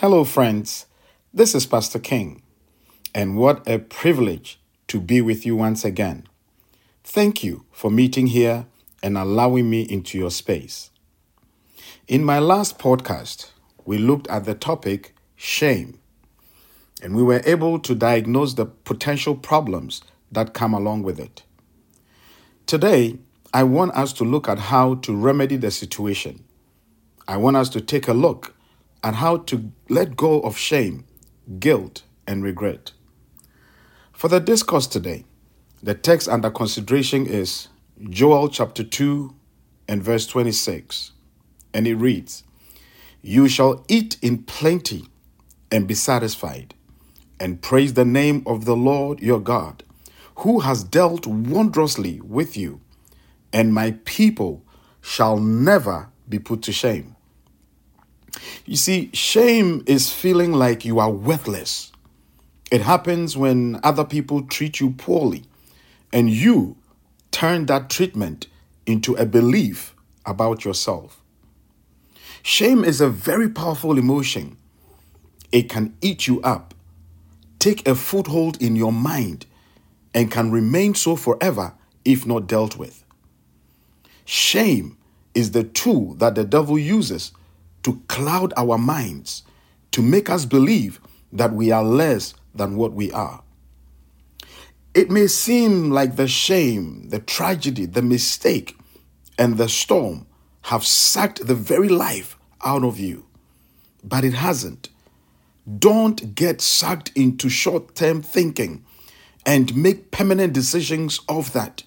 [0.00, 0.86] Hello, friends.
[1.34, 2.42] This is Pastor King,
[3.16, 6.24] and what a privilege to be with you once again.
[7.02, 8.66] Thank you for meeting here
[9.02, 10.92] and allowing me into your space.
[12.06, 13.50] In my last podcast,
[13.86, 15.98] we looked at the topic shame,
[17.02, 21.42] and we were able to diagnose the potential problems that come along with it.
[22.66, 23.18] Today,
[23.52, 26.44] I want us to look at how to remedy the situation.
[27.26, 28.54] I want us to take a look
[29.02, 31.04] and how to let go of shame,
[31.58, 32.92] guilt, and regret.
[34.12, 35.24] For the discourse today,
[35.82, 37.68] the text under consideration is
[38.10, 39.34] Joel chapter 2
[39.88, 41.12] and verse 26.
[41.72, 42.44] And it reads,
[43.22, 45.06] You shall eat in plenty
[45.70, 46.74] and be satisfied,
[47.38, 49.84] and praise the name of the Lord your God,
[50.36, 52.80] who has dealt wondrously with you,
[53.52, 54.64] and my people
[55.00, 57.14] shall never be put to shame.
[58.64, 61.92] You see, shame is feeling like you are worthless.
[62.70, 65.44] It happens when other people treat you poorly
[66.12, 66.76] and you
[67.30, 68.46] turn that treatment
[68.86, 69.94] into a belief
[70.26, 71.20] about yourself.
[72.42, 74.56] Shame is a very powerful emotion.
[75.50, 76.74] It can eat you up,
[77.58, 79.46] take a foothold in your mind,
[80.14, 83.04] and can remain so forever if not dealt with.
[84.24, 84.96] Shame
[85.34, 87.32] is the tool that the devil uses
[87.82, 89.42] to cloud our minds,
[89.92, 91.00] to make us believe
[91.32, 93.42] that we are less than what we are.
[94.94, 98.76] It may seem like the shame, the tragedy, the mistake,
[99.38, 100.26] and the storm
[100.62, 103.24] have sucked the very life out of you,
[104.02, 104.88] but it hasn't.
[105.78, 108.84] Don't get sucked into short term thinking
[109.44, 111.82] and make permanent decisions of that.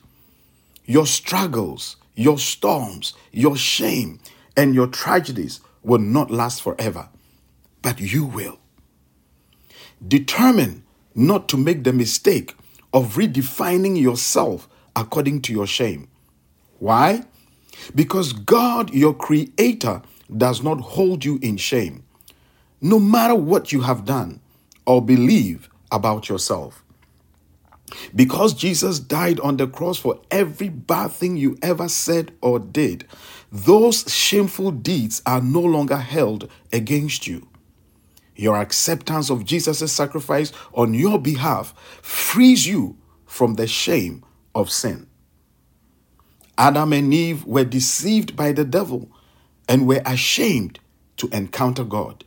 [0.86, 4.20] Your struggles, your storms, your shame,
[4.56, 7.10] and your tragedies will not last forever,
[7.82, 8.60] but you will.
[10.06, 12.56] Determine not to make the mistake
[12.94, 16.08] of redefining yourself according to your shame.
[16.80, 17.24] Why?
[17.96, 20.02] Because God, your Creator,
[20.36, 22.04] does not hold you in shame,
[22.82, 24.42] no matter what you have done
[24.86, 26.84] or believe about yourself.
[28.16, 33.06] Because Jesus died on the cross for every bad thing you ever said or did,
[33.52, 37.48] those shameful deeds are no longer held against you.
[38.36, 44.24] Your acceptance of Jesus' sacrifice on your behalf frees you from the shame
[44.56, 45.08] of sin.
[46.58, 49.10] Adam and Eve were deceived by the devil
[49.68, 50.80] and were ashamed
[51.18, 52.24] to encounter God.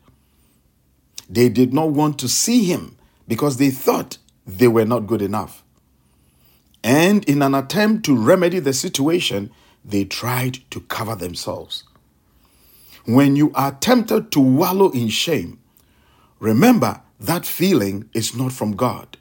[1.29, 5.63] They did not want to see him because they thought they were not good enough.
[6.83, 9.51] And in an attempt to remedy the situation,
[9.85, 11.85] they tried to cover themselves.
[13.07, 15.59] When you are tempted to wallow in shame,
[16.41, 19.17] remember that feeling is not from God.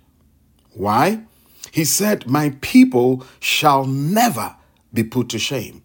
[0.73, 1.23] Why?
[1.71, 4.55] He said, My people shall never
[4.93, 5.83] be put to shame.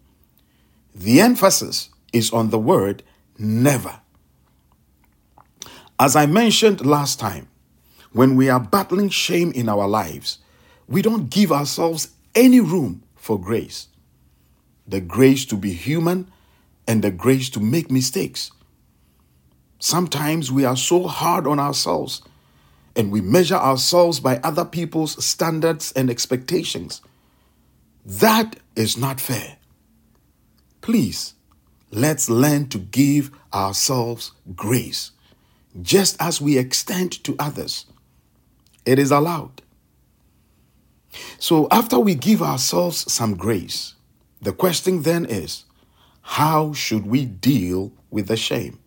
[0.93, 3.03] The emphasis is on the word
[3.37, 4.01] never.
[5.99, 7.47] As I mentioned last time,
[8.11, 10.39] when we are battling shame in our lives,
[10.87, 13.87] we don't give ourselves any room for grace
[14.89, 16.29] the grace to be human
[16.87, 18.51] and the grace to make mistakes.
[19.77, 22.21] Sometimes we are so hard on ourselves
[22.95, 27.01] and we measure ourselves by other people's standards and expectations.
[28.03, 29.57] That is not fair.
[30.81, 31.35] Please,
[31.91, 35.11] let's learn to give ourselves grace,
[35.81, 37.85] just as we extend to others.
[38.85, 39.61] It is allowed.
[41.39, 43.95] So, after we give ourselves some grace,
[44.41, 45.65] the question then is
[46.21, 48.79] how should we deal with the shame?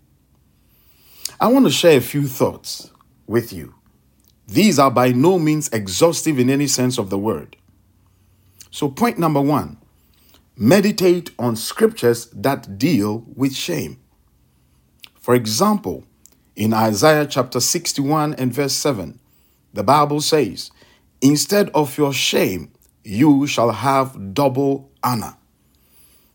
[1.40, 2.90] I want to share a few thoughts
[3.26, 3.74] with you.
[4.46, 7.56] These are by no means exhaustive in any sense of the word.
[8.70, 9.78] So, point number one
[10.56, 13.98] meditate on scriptures that deal with shame.
[15.18, 16.04] For example,
[16.54, 19.18] in Isaiah chapter 61 and verse 7,
[19.72, 20.70] the Bible says,
[21.20, 22.72] Instead of your shame,
[23.04, 25.36] you shall have double honor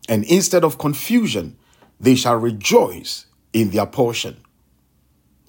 [0.08, 1.56] and instead of confusion,
[2.00, 4.38] they shall rejoice in their portion.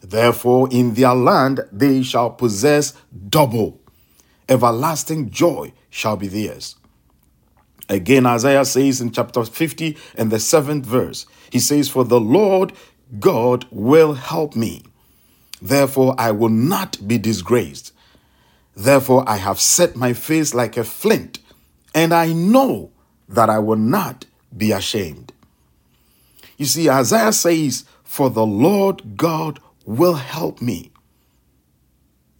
[0.01, 2.93] Therefore, in their land they shall possess
[3.29, 3.79] double.
[4.47, 6.75] Everlasting joy shall be theirs.
[7.87, 12.73] Again, Isaiah says in chapter 50 and the seventh verse, he says, For the Lord
[13.19, 14.83] God will help me.
[15.61, 17.93] Therefore, I will not be disgraced.
[18.75, 21.39] Therefore, I have set my face like a flint,
[21.93, 22.91] and I know
[23.27, 24.25] that I will not
[24.55, 25.33] be ashamed.
[26.57, 30.91] You see, Isaiah says, For the Lord God will help me.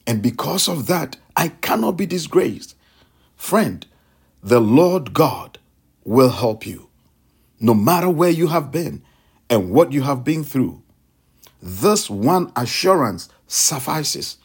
[0.07, 2.75] And because of that, I cannot be disgraced.
[3.35, 3.85] Friend,
[4.41, 5.59] the Lord God
[6.03, 6.89] will help you,
[7.59, 9.03] no matter where you have been
[9.49, 10.81] and what you have been through.
[11.61, 14.37] This one assurance suffices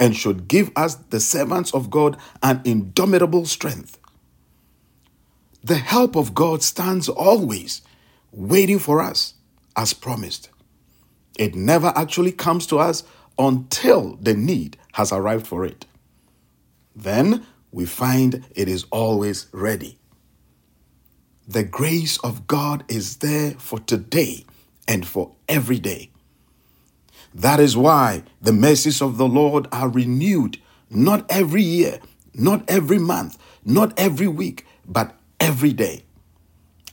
[0.00, 3.98] and should give us, the servants of God, an indomitable strength.
[5.62, 7.82] The help of God stands always
[8.32, 9.34] waiting for us
[9.76, 10.50] as promised.
[11.38, 13.02] It never actually comes to us
[13.38, 15.84] until the need has arrived for it.
[16.94, 19.98] Then we find it is always ready.
[21.46, 24.44] The grace of God is there for today
[24.86, 26.10] and for every day.
[27.34, 30.58] That is why the mercies of the Lord are renewed
[30.90, 32.00] not every year,
[32.34, 36.04] not every month, not every week, but every day.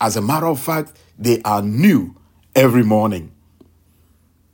[0.02, 2.16] As a matter of fact, they are new
[2.56, 3.32] every morning.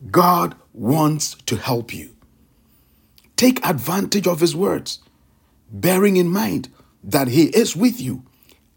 [0.10, 2.16] God wants to help you.
[3.36, 5.00] Take advantage of His words,
[5.72, 6.70] bearing in mind
[7.04, 8.24] that He is with you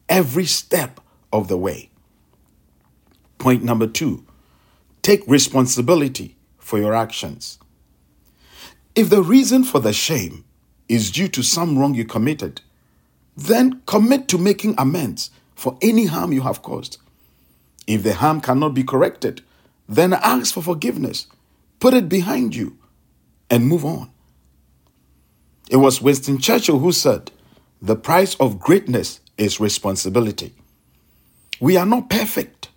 [0.08, 1.00] every step
[1.32, 1.90] of the way.
[3.38, 4.24] Point number two
[5.02, 6.34] take responsibility
[6.64, 7.58] for your actions.
[8.94, 10.44] If the reason for the shame
[10.88, 12.62] is due to some wrong you committed,
[13.36, 16.96] then commit to making amends for any harm you have caused.
[17.86, 19.42] If the harm cannot be corrected,
[19.86, 21.26] then ask for forgiveness,
[21.80, 22.78] put it behind you,
[23.50, 24.10] and move on.
[25.68, 27.30] It was Winston Churchill who said,
[27.82, 30.54] The price of greatness is responsibility.
[31.60, 32.70] We are not perfect.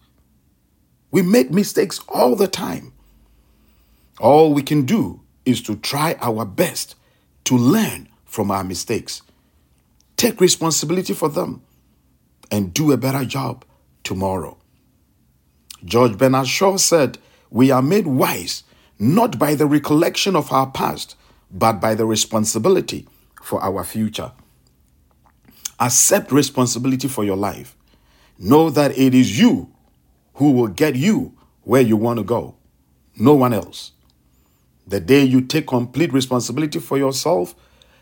[1.09, 2.91] We make mistakes all the time.
[4.19, 6.95] All we can do is to try our best
[7.45, 9.21] to learn from our mistakes,
[10.17, 11.61] take responsibility for them,
[12.51, 13.63] and do a better job
[14.03, 14.57] tomorrow.
[15.85, 17.17] George Bernard Shaw said,
[17.49, 18.63] We are made wise
[18.99, 21.15] not by the recollection of our past,
[21.51, 23.07] but by the responsibility
[23.41, 24.31] for our future.
[25.79, 27.75] Accept responsibility for your life.
[28.39, 29.71] Know that it is you
[30.35, 32.55] who will get you where you want to go,
[33.17, 33.91] no one else.
[34.87, 37.55] The day you take complete responsibility for yourself,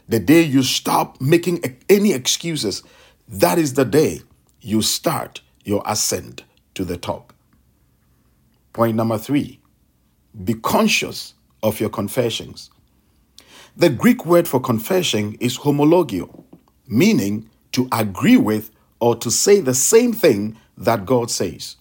[0.08, 2.84] the day you stop making any excuses,
[3.28, 4.22] that is the day
[4.62, 6.44] you start your ascent
[6.76, 7.34] to the top.
[8.74, 9.60] Point number three
[10.44, 11.34] be conscious
[11.64, 12.70] of your confessions.
[13.78, 16.44] The Greek word for confession is homologeo,
[16.88, 21.78] meaning to agree with or to say the same thing that God says.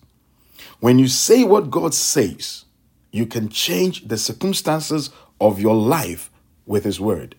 [0.80, 2.63] When you say what God says,
[3.14, 6.32] you can change the circumstances of your life
[6.66, 7.36] with His Word.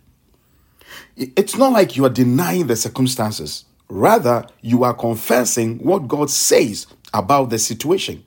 [1.18, 6.88] It's not like you are denying the circumstances, rather, you are confessing what God says
[7.14, 8.24] about the situation.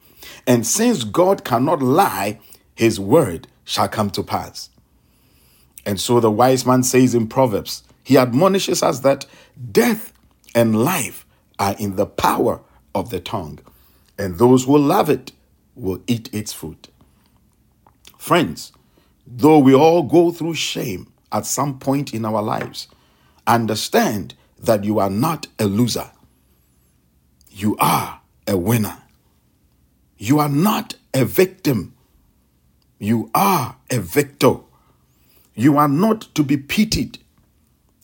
[0.46, 2.38] And since God cannot lie,
[2.74, 4.68] His Word shall come to pass.
[5.86, 9.24] And so the wise man says in Proverbs, he admonishes us that
[9.72, 10.12] death
[10.54, 11.24] and life
[11.58, 12.60] are in the power
[12.94, 13.60] of the tongue,
[14.18, 15.32] and those who love it
[15.74, 16.88] will eat its fruit.
[18.18, 18.72] Friends,
[19.26, 22.88] though we all go through shame at some point in our lives,
[23.46, 26.10] understand that you are not a loser.
[27.48, 28.98] You are a winner.
[30.18, 31.94] You are not a victim.
[32.98, 34.56] You are a victor.
[35.54, 37.18] You are not to be pitied.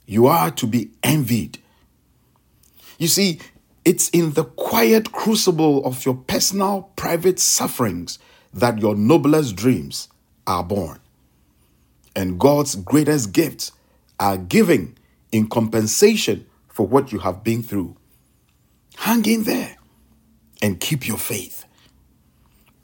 [0.06, 1.58] You are to be envied.
[2.98, 3.40] You see,
[3.84, 8.18] it's in the quiet crucible of your personal, private sufferings
[8.54, 10.08] that your noblest dreams
[10.46, 11.00] are born.
[12.16, 13.72] And God's greatest gifts
[14.20, 14.96] are given
[15.32, 17.96] in compensation for what you have been through.
[18.96, 19.76] Hang in there
[20.62, 21.64] and keep your faith.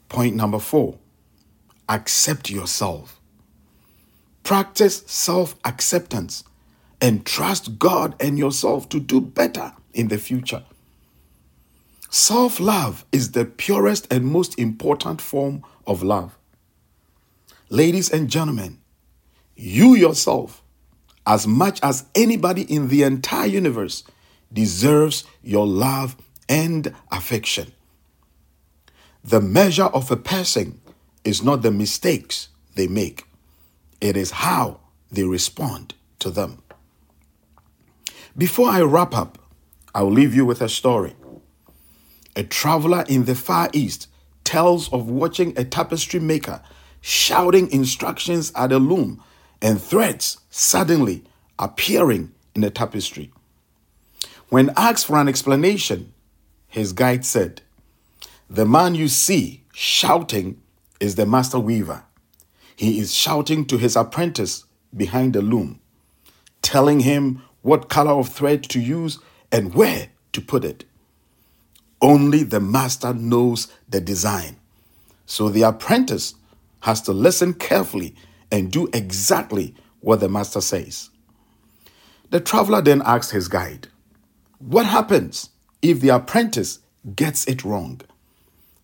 [0.09, 0.97] Point number four
[1.87, 3.19] accept yourself.
[4.43, 6.43] Practice self acceptance
[6.99, 10.63] and trust God and yourself to do better in the future.
[12.13, 16.37] Self love is the purest and most important form of love.
[17.69, 18.79] Ladies and gentlemen,
[19.55, 20.61] you yourself,
[21.25, 24.03] as much as anybody in the entire universe,
[24.51, 26.17] deserves your love
[26.49, 27.71] and affection.
[29.23, 30.81] The measure of a person
[31.23, 33.23] is not the mistakes they make,
[34.01, 36.61] it is how they respond to them.
[38.37, 39.37] Before I wrap up,
[39.95, 41.15] I will leave you with a story.
[42.35, 44.07] A traveler in the Far East
[44.43, 46.61] tells of watching a tapestry maker
[47.01, 49.23] shouting instructions at a loom
[49.61, 51.23] and threads suddenly
[51.59, 53.31] appearing in the tapestry.
[54.49, 56.13] When asked for an explanation,
[56.67, 57.61] his guide said,
[58.49, 60.61] The man you see shouting
[60.99, 62.03] is the master weaver.
[62.75, 65.79] he is shouting to his apprentice behind the loom,
[66.61, 69.19] telling him what color of thread to use
[69.51, 70.85] and where to put it.
[72.01, 74.57] Only the master knows the design.
[75.25, 76.35] So the apprentice
[76.81, 78.15] has to listen carefully
[78.51, 81.09] and do exactly what the master says.
[82.31, 83.87] The traveler then asks his guide,
[84.59, 85.49] What happens
[85.81, 86.79] if the apprentice
[87.15, 88.01] gets it wrong?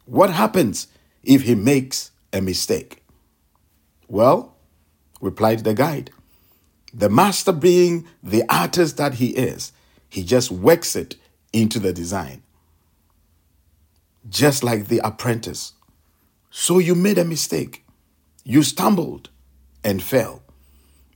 [0.06, 0.88] What happens
[1.24, 3.04] if he makes a mistake?
[4.08, 4.56] Well,
[5.20, 6.12] replied the guide,
[6.94, 9.72] the master being the artist that he is,
[10.10, 11.16] he just works it
[11.52, 12.42] into the design.
[14.30, 15.74] Just like the apprentice.
[16.50, 17.86] So you made a mistake.
[18.44, 19.30] You stumbled
[19.84, 20.44] and fell.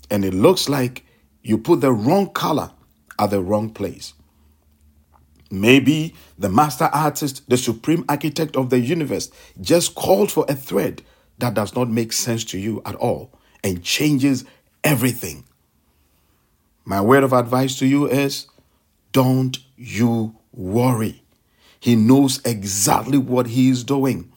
[0.09, 1.05] And it looks like
[1.41, 2.71] you put the wrong color
[3.17, 4.13] at the wrong place.
[5.49, 11.01] Maybe the master artist, the supreme architect of the universe, just called for a thread
[11.39, 14.45] that does not make sense to you at all and changes
[14.83, 15.43] everything.
[16.85, 18.47] My word of advice to you is
[19.11, 21.20] don't you worry.
[21.81, 24.31] He knows exactly what he is doing.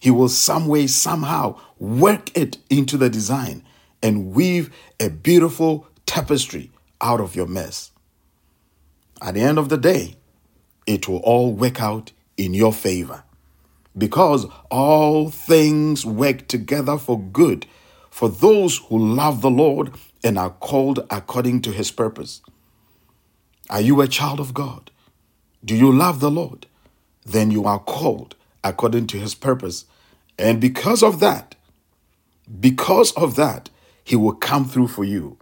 [0.00, 3.62] He will some way, somehow work it into the design
[4.02, 7.90] and weave a beautiful tapestry out of your mess.
[9.20, 10.16] At the end of the day,
[10.86, 13.22] it will all work out in your favor.
[13.96, 17.66] Because all things work together for good
[18.10, 19.92] for those who love the Lord
[20.24, 22.40] and are called according to his purpose.
[23.68, 24.90] Are you a child of God?
[25.64, 26.66] Do you love the Lord?
[27.24, 29.84] Then you are called according to his purpose
[30.38, 31.54] and because of that,
[32.60, 33.70] because of that,
[34.02, 35.38] he will come through for you.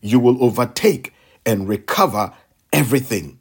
[0.00, 1.14] You will overtake
[1.46, 2.32] and recover
[2.72, 3.38] everything.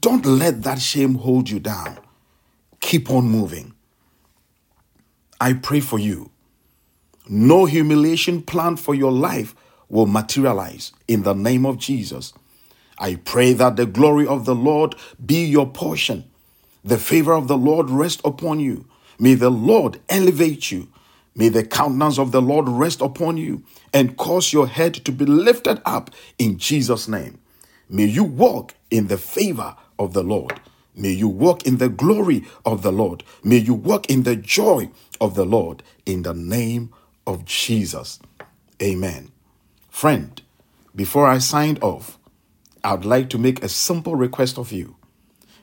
[0.00, 1.98] Don't let that shame hold you down.
[2.80, 3.74] Keep on moving.
[5.40, 6.30] I pray for you.
[7.28, 9.54] No humiliation planned for your life
[9.88, 12.32] will materialize in the name of Jesus.
[12.98, 16.24] I pray that the glory of the Lord be your portion.
[16.84, 18.86] The favor of the Lord rest upon you.
[19.18, 20.88] May the Lord elevate you.
[21.34, 25.24] May the countenance of the Lord rest upon you and cause your head to be
[25.24, 27.38] lifted up in Jesus' name.
[27.88, 30.60] May you walk in the favor of the Lord.
[30.94, 33.24] May you walk in the glory of the Lord.
[33.42, 36.92] May you walk in the joy of the Lord in the name
[37.26, 38.20] of Jesus.
[38.80, 39.32] Amen.
[39.90, 40.40] Friend,
[40.94, 42.18] before I sign off,
[42.86, 44.96] I'd like to make a simple request of you.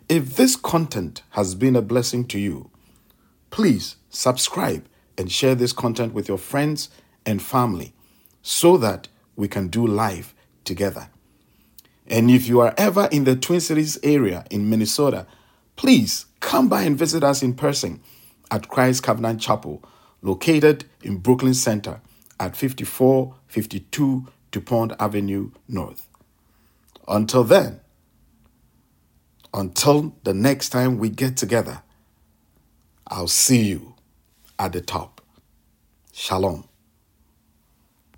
[0.10, 2.72] If this content has been a blessing to you,
[3.52, 4.88] please subscribe
[5.20, 6.90] and share this content with your friends
[7.24, 7.94] and family
[8.42, 11.10] so that we can do life together.
[12.08, 15.28] And if you are ever in the Twin Cities area in Minnesota,
[15.76, 18.02] please come by and visit us in person
[18.50, 19.84] at Christ Covenant Chapel,
[20.24, 22.02] located in Brooklyn Center
[22.40, 26.08] at 5452 DuPont Avenue North.
[27.12, 27.82] Until then,
[29.54, 31.84] until the next time we get together,
[33.06, 33.96] I'll see you
[34.58, 35.20] at the top.
[36.14, 36.71] Shalom.